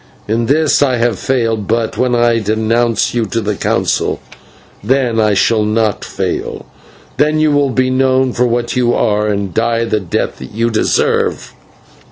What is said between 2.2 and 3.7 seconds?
denounce you to the